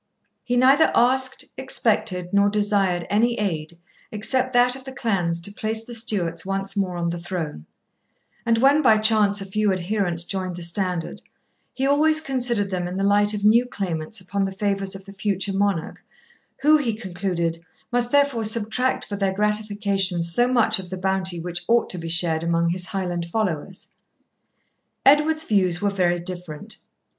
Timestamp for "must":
17.91-18.11